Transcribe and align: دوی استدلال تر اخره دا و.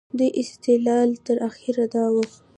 دوی 0.17 0.29
استدلال 0.41 1.09
تر 1.25 1.37
اخره 1.49 1.85
دا 1.93 2.05
و. 2.13 2.15